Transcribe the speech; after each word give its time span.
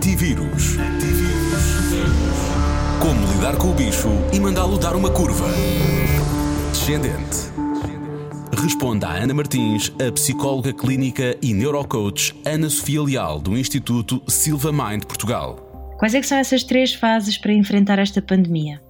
Antivírus. 0.00 0.78
Como 3.02 3.32
lidar 3.34 3.58
com 3.58 3.70
o 3.70 3.74
bicho 3.74 4.08
e 4.32 4.40
mandá-lo 4.40 4.78
dar 4.78 4.96
uma 4.96 5.10
curva. 5.10 5.44
Descendente. 6.72 7.50
Responda 8.50 9.08
a 9.08 9.16
Ana 9.16 9.34
Martins, 9.34 9.92
a 10.00 10.10
psicóloga 10.10 10.72
clínica 10.72 11.36
e 11.42 11.52
neurocoach 11.52 12.34
Ana 12.46 12.70
Sofia 12.70 13.02
Leal, 13.02 13.40
do 13.40 13.58
Instituto 13.58 14.22
Silva 14.26 14.72
Mind 14.72 15.04
Portugal. 15.04 15.94
Quais 15.98 16.14
é 16.14 16.22
são 16.22 16.38
essas 16.38 16.64
três 16.64 16.94
fases 16.94 17.36
para 17.36 17.52
enfrentar 17.52 17.98
esta 17.98 18.22
pandemia? 18.22 18.80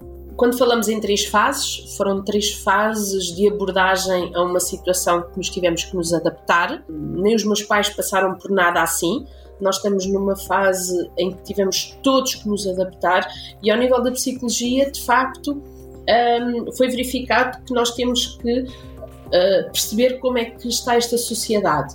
Quando 0.40 0.56
falamos 0.56 0.88
em 0.88 0.98
três 0.98 1.26
fases, 1.26 1.94
foram 1.98 2.24
três 2.24 2.50
fases 2.50 3.26
de 3.36 3.46
abordagem 3.46 4.34
a 4.34 4.42
uma 4.42 4.58
situação 4.58 5.20
que 5.20 5.36
nos 5.36 5.50
tivemos 5.50 5.84
que 5.84 5.94
nos 5.94 6.14
adaptar. 6.14 6.82
Nem 6.88 7.34
os 7.34 7.44
meus 7.44 7.62
pais 7.62 7.90
passaram 7.90 8.38
por 8.38 8.50
nada 8.50 8.80
assim. 8.80 9.26
Nós 9.60 9.76
estamos 9.76 10.06
numa 10.06 10.34
fase 10.34 11.10
em 11.18 11.32
que 11.32 11.42
tivemos 11.42 11.94
todos 12.02 12.36
que 12.36 12.48
nos 12.48 12.66
adaptar 12.66 13.30
e 13.62 13.70
ao 13.70 13.76
nível 13.76 14.02
da 14.02 14.10
psicologia, 14.12 14.90
de 14.90 15.02
facto, 15.02 15.52
um, 15.52 16.72
foi 16.72 16.88
verificado 16.88 17.62
que 17.62 17.74
nós 17.74 17.90
temos 17.90 18.38
que 18.38 18.60
uh, 18.62 19.70
perceber 19.70 20.20
como 20.20 20.38
é 20.38 20.46
que 20.46 20.68
está 20.68 20.96
esta 20.96 21.18
sociedade. 21.18 21.94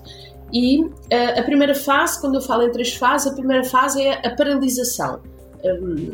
E 0.54 0.84
uh, 0.84 1.40
a 1.40 1.42
primeira 1.42 1.74
fase, 1.74 2.22
quando 2.22 2.36
eu 2.36 2.42
falo 2.42 2.62
em 2.62 2.72
três 2.72 2.94
fases, 2.94 3.26
a 3.26 3.34
primeira 3.34 3.64
fase 3.64 4.04
é 4.04 4.24
a 4.24 4.36
paralisação 4.36 5.20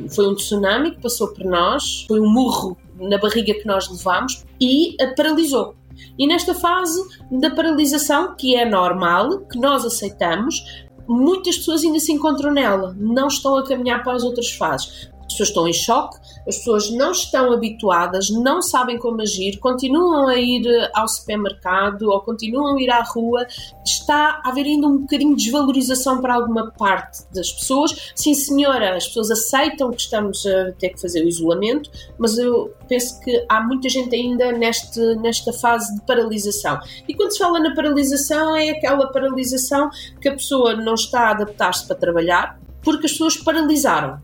foi 0.10 0.28
um 0.28 0.36
tsunami 0.36 0.92
que 0.92 1.02
passou 1.02 1.34
por 1.34 1.46
nós, 1.46 2.06
foi 2.08 2.20
um 2.20 2.30
murro 2.30 2.78
na 3.00 3.18
barriga 3.18 3.54
que 3.54 3.66
nós 3.66 3.90
levamos 3.90 4.44
e 4.60 4.96
paralisou. 5.16 5.76
E 6.18 6.28
nesta 6.28 6.54
fase 6.54 7.02
da 7.32 7.50
paralisação, 7.52 8.36
que 8.36 8.56
é 8.56 8.66
normal, 8.66 9.40
que 9.42 9.60
nós 9.60 9.86
aceitamos, 9.86 10.64
muitas 11.08 11.58
pessoas 11.58 11.84
ainda 11.84 12.00
se 12.00 12.12
encontram 12.12 12.52
nela, 12.52 12.96
não 12.98 13.28
estão 13.28 13.58
a 13.58 13.66
caminhar 13.66 14.04
para 14.04 14.14
as 14.14 14.24
outras 14.24 14.52
fases. 14.52 15.10
As 15.42 15.50
pessoas 15.50 15.50
estão 15.50 15.68
em 15.68 15.74
choque, 15.74 16.18
as 16.48 16.58
pessoas 16.58 16.92
não 16.92 17.12
estão 17.12 17.52
habituadas, 17.52 18.30
não 18.30 18.62
sabem 18.62 18.98
como 18.98 19.22
agir, 19.22 19.60
continuam 19.60 20.28
a 20.28 20.36
ir 20.36 20.66
eh, 20.68 20.92
ao 20.94 21.08
supermercado 21.08 22.10
ou 22.10 22.22
continuam 22.22 22.78
a 22.78 22.82
ir 22.82 22.90
à 22.90 23.02
rua. 23.02 23.46
Está 23.84 24.42
a 24.44 24.50
haver 24.50 24.66
ainda 24.66 24.88
um 24.88 25.00
bocadinho 25.00 25.36
de 25.36 25.46
desvalorização 25.46 26.22
para 26.22 26.36
alguma 26.36 26.72
parte 26.72 27.24
das 27.34 27.52
pessoas. 27.52 28.12
Sim, 28.16 28.34
senhora, 28.34 28.98
as 28.98 29.08
pessoas 29.08 29.32
aceitam 29.32 29.92
que 29.92 30.02
estamos 30.02 30.46
a 30.46 30.72
ter 30.74 30.90
que 30.90 31.02
fazer 31.02 31.24
o 31.24 31.28
isolamento, 31.28 31.90
mas 32.18 32.38
eu 32.38 32.74
penso 32.88 33.20
que 33.22 33.46
há 33.50 33.62
muita 33.62 33.90
gente 33.90 34.16
ainda 34.16 34.52
neste, 34.52 35.00
nesta 35.16 35.52
fase 35.54 35.94
de 35.96 36.02
paralisação. 36.06 36.80
E 37.08 37.14
quando 37.14 37.32
se 37.32 37.40
fala 37.40 37.60
na 37.60 37.74
paralisação, 37.74 38.56
é 38.56 38.70
aquela 38.70 39.12
paralisação 39.12 39.90
que 40.22 40.30
a 40.30 40.34
pessoa 40.34 40.76
não 40.76 40.94
está 40.94 41.28
a 41.28 41.32
adaptar-se 41.32 41.88
para 41.88 41.96
trabalhar 41.96 42.60
porque 42.84 43.06
as 43.06 43.12
pessoas 43.12 43.38
paralisaram 43.38 44.20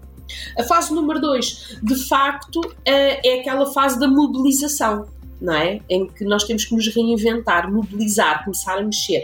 a 0.57 0.63
fase 0.63 0.93
número 0.93 1.19
dois, 1.19 1.77
de 1.81 1.95
facto, 2.07 2.61
é, 2.85 3.27
é 3.27 3.39
aquela 3.39 3.65
fase 3.67 3.99
da 3.99 4.07
mobilização, 4.07 5.07
não 5.41 5.53
é? 5.53 5.79
Em 5.89 6.07
que 6.07 6.23
nós 6.23 6.43
temos 6.43 6.65
que 6.65 6.75
nos 6.75 6.87
reinventar, 6.87 7.71
mobilizar, 7.71 8.43
começar 8.43 8.77
a 8.77 8.83
mexer. 8.83 9.23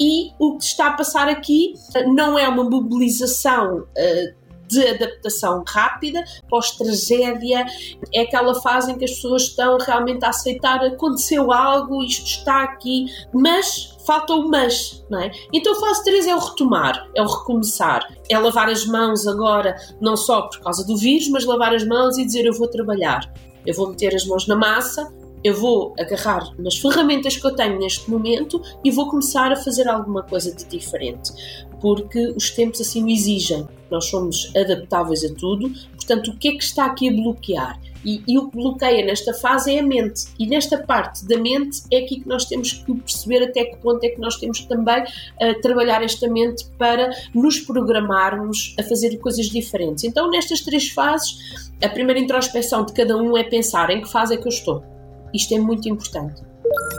E 0.00 0.32
o 0.38 0.58
que 0.58 0.64
está 0.64 0.88
a 0.88 0.92
passar 0.92 1.28
aqui 1.28 1.74
não 2.06 2.38
é 2.38 2.48
uma 2.48 2.64
mobilização 2.64 3.80
uh, 3.80 4.44
de 4.68 4.86
adaptação 4.88 5.62
rápida, 5.66 6.24
pós-tragédia, 6.48 7.64
é 8.12 8.22
aquela 8.22 8.60
fase 8.60 8.90
em 8.90 8.98
que 8.98 9.04
as 9.04 9.12
pessoas 9.12 9.42
estão 9.42 9.78
realmente 9.78 10.24
a 10.24 10.30
aceitar 10.30 10.82
aconteceu 10.84 11.52
algo, 11.52 12.02
isto 12.02 12.26
está 12.26 12.64
aqui, 12.64 13.06
mas 13.32 13.93
falta 14.06 14.34
o 14.34 14.48
mas, 14.48 15.04
não 15.10 15.20
é? 15.20 15.30
Então 15.52 15.72
a 15.72 15.80
fase 15.80 16.04
3 16.04 16.26
é 16.26 16.34
o 16.34 16.38
retomar, 16.38 17.08
é 17.14 17.22
o 17.22 17.26
recomeçar, 17.26 18.06
é 18.28 18.38
lavar 18.38 18.68
as 18.68 18.86
mãos 18.86 19.26
agora, 19.26 19.76
não 20.00 20.16
só 20.16 20.42
por 20.42 20.60
causa 20.60 20.86
do 20.86 20.96
vírus, 20.96 21.28
mas 21.28 21.44
lavar 21.44 21.74
as 21.74 21.84
mãos 21.84 22.18
e 22.18 22.24
dizer 22.24 22.46
eu 22.46 22.52
vou 22.52 22.68
trabalhar, 22.68 23.32
eu 23.66 23.74
vou 23.74 23.88
meter 23.88 24.14
as 24.14 24.26
mãos 24.26 24.46
na 24.46 24.56
massa, 24.56 25.12
eu 25.42 25.54
vou 25.54 25.94
agarrar 25.98 26.50
nas 26.58 26.76
ferramentas 26.76 27.36
que 27.36 27.46
eu 27.46 27.54
tenho 27.54 27.78
neste 27.78 28.10
momento 28.10 28.60
e 28.82 28.90
vou 28.90 29.10
começar 29.10 29.52
a 29.52 29.56
fazer 29.56 29.86
alguma 29.86 30.22
coisa 30.22 30.54
de 30.54 30.64
diferente, 30.64 31.32
porque 31.80 32.32
os 32.34 32.50
tempos 32.50 32.80
assim 32.80 33.04
o 33.04 33.08
exigem. 33.08 33.68
Nós 33.90 34.06
somos 34.06 34.50
adaptáveis 34.56 35.22
a 35.22 35.34
tudo, 35.34 35.70
portanto, 35.94 36.30
o 36.30 36.36
que 36.38 36.48
é 36.48 36.52
que 36.52 36.64
está 36.64 36.86
aqui 36.86 37.10
a 37.10 37.12
bloquear? 37.12 37.78
E, 38.04 38.22
e, 38.26 38.38
o 38.38 38.48
que 38.48 38.56
bloqueia 38.56 39.04
nesta 39.04 39.32
fase 39.34 39.74
é 39.74 39.80
a 39.80 39.82
mente. 39.82 40.26
E 40.38 40.46
nesta 40.46 40.78
parte 40.78 41.26
da 41.26 41.38
mente 41.38 41.82
é 41.92 41.98
aqui 41.98 42.20
que 42.20 42.28
nós 42.28 42.44
temos 42.44 42.72
que 42.72 42.94
perceber 42.94 43.44
até 43.44 43.64
que 43.64 43.76
ponto 43.76 44.04
é 44.04 44.08
que 44.08 44.20
nós 44.20 44.36
temos 44.36 44.60
também 44.64 45.02
uh, 45.02 45.60
trabalhar 45.62 46.02
esta 46.02 46.28
mente 46.28 46.66
para 46.78 47.10
nos 47.34 47.60
programarmos 47.60 48.74
a 48.78 48.82
fazer 48.82 49.16
coisas 49.18 49.46
diferentes. 49.46 50.04
Então, 50.04 50.30
nestas 50.30 50.60
três 50.60 50.88
fases, 50.90 51.70
a 51.82 51.88
primeira 51.88 52.20
introspeção 52.20 52.84
de 52.84 52.92
cada 52.92 53.16
um 53.16 53.36
é 53.36 53.42
pensar 53.42 53.90
em 53.90 54.02
que 54.02 54.10
fase 54.10 54.34
é 54.34 54.36
que 54.36 54.46
eu 54.46 54.50
estou 54.50 54.94
isto 55.34 55.52
é 55.52 55.58
muito 55.58 55.88
importante. 55.88 56.42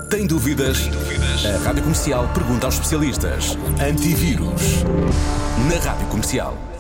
Tem 0.10 0.28
dúvidas? 0.28 0.80
Tem 0.80 0.92
dúvidas? 0.92 1.46
A 1.46 1.58
Rádio 1.66 1.84
Comercial 1.84 2.28
pergunta 2.34 2.68
aos 2.68 2.76
especialistas. 2.76 3.58
Antivírus. 3.82 4.84
Na 5.70 5.80
Rádio 5.80 6.08
Comercial. 6.08 6.75